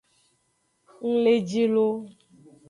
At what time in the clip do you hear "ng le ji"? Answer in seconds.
1.07-1.63